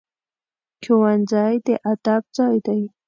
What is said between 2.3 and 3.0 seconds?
ځای دی